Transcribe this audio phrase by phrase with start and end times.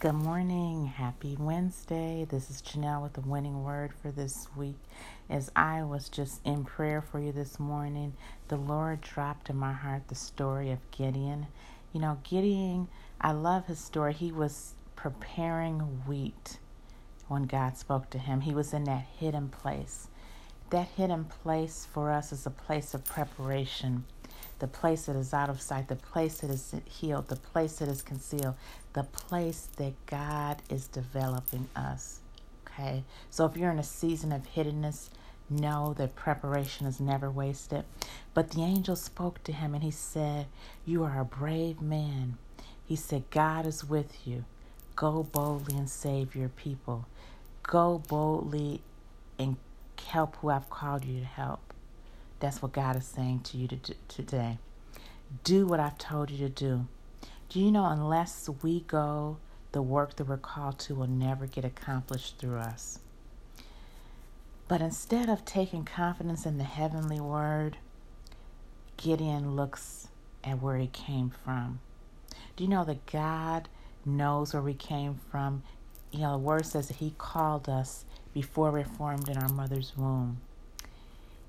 [0.00, 0.86] Good morning.
[0.86, 2.26] Happy Wednesday.
[2.28, 4.78] This is Janelle with the winning word for this week.
[5.30, 8.14] As I was just in prayer for you this morning,
[8.48, 11.46] the Lord dropped in my heart the story of Gideon.
[11.92, 12.88] You know, Gideon,
[13.20, 14.14] I love his story.
[14.14, 16.58] He was preparing wheat
[17.28, 20.08] when God spoke to him, he was in that hidden place.
[20.70, 24.04] That hidden place for us is a place of preparation
[24.64, 27.88] the place that is out of sight, the place that is healed, the place that
[27.90, 28.54] is concealed,
[28.94, 32.20] the place that God is developing us.
[32.66, 33.04] Okay?
[33.28, 35.10] So if you're in a season of hiddenness,
[35.50, 37.84] know that preparation is never wasted.
[38.32, 40.46] But the angel spoke to him and he said,
[40.86, 42.38] You are a brave man.
[42.86, 44.46] He said, God is with you.
[44.96, 47.04] Go boldly and save your people.
[47.62, 48.80] Go boldly
[49.38, 49.58] and
[50.02, 51.73] help who I've called you to help.
[52.44, 54.58] That's what God is saying to you to do today.
[55.44, 56.86] Do what I've told you to do.
[57.48, 59.38] Do you know, unless we go,
[59.72, 62.98] the work that we're called to will never get accomplished through us.
[64.68, 67.78] But instead of taking confidence in the heavenly word,
[68.98, 70.08] Gideon looks
[70.44, 71.80] at where he came from.
[72.56, 73.70] Do you know that God
[74.04, 75.62] knows where we came from?
[76.10, 79.48] You know, the word says that he called us before we are formed in our
[79.48, 80.42] mother's womb.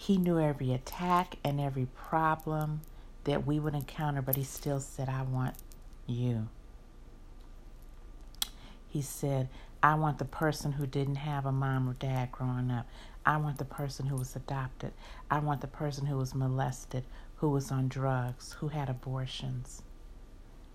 [0.00, 2.80] He knew every attack and every problem
[3.24, 5.56] that we would encounter, but he still said, I want
[6.06, 6.48] you.
[8.88, 9.50] He said,
[9.82, 12.86] I want the person who didn't have a mom or dad growing up.
[13.26, 14.94] I want the person who was adopted.
[15.30, 17.04] I want the person who was molested,
[17.36, 19.82] who was on drugs, who had abortions,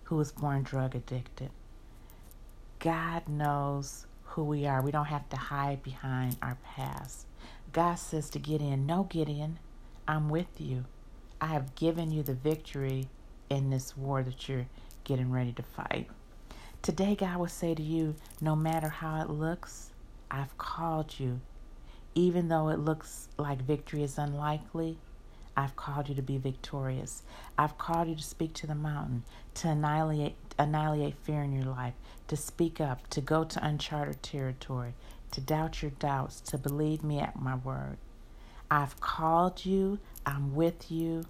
[0.04, 1.50] who was born drug addicted.
[2.78, 4.06] God knows
[4.36, 4.82] who we are.
[4.82, 7.26] We don't have to hide behind our past.
[7.72, 9.58] God says to Gideon, No, Gideon,
[10.06, 10.84] I'm with you.
[11.40, 13.08] I have given you the victory
[13.48, 14.66] in this war that you're
[15.04, 16.10] getting ready to fight.
[16.82, 19.92] Today, God will say to you, No matter how it looks,
[20.30, 21.40] I've called you.
[22.14, 24.98] Even though it looks like victory is unlikely,
[25.56, 27.22] I've called you to be victorious.
[27.56, 29.24] I've called you to speak to the mountain,
[29.54, 31.94] to annihilate, annihilate fear in your life,
[32.28, 34.94] to speak up, to go to uncharted territory,
[35.30, 37.96] to doubt your doubts, to believe me at my word.
[38.70, 41.24] I've called you, I'm with you.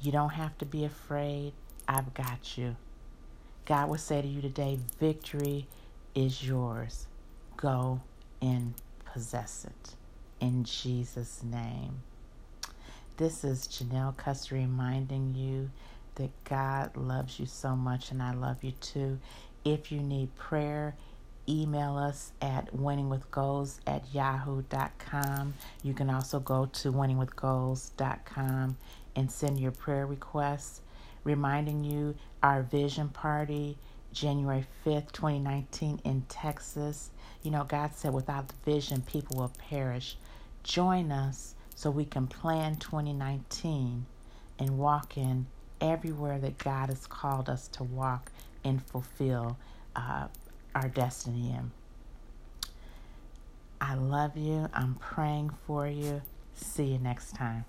[0.00, 1.52] You don't have to be afraid.
[1.88, 2.76] I've got you.
[3.64, 5.66] God will say to you today victory
[6.14, 7.06] is yours.
[7.56, 8.02] Go
[8.40, 9.96] and possess it.
[10.40, 12.02] In Jesus' name.
[13.18, 15.70] This is Janelle Custer reminding you
[16.16, 19.18] that God loves you so much and I love you too.
[19.64, 20.94] If you need prayer,
[21.48, 25.54] email us at winningwithgoals at yahoo.com.
[25.82, 28.76] You can also go to winningwithgoals.com
[29.16, 30.82] and send your prayer requests.
[31.24, 33.78] Reminding you our vision party,
[34.12, 37.12] January 5th, 2019, in Texas.
[37.42, 40.18] You know, God said, without the vision, people will perish.
[40.62, 44.06] Join us so we can plan 2019
[44.58, 45.46] and walk in
[45.80, 48.32] everywhere that God has called us to walk
[48.64, 49.56] and fulfill.
[49.94, 50.26] Uh,
[50.76, 51.70] our destiny in.
[53.80, 54.68] I love you.
[54.74, 56.20] I'm praying for you.
[56.52, 57.64] See you next time.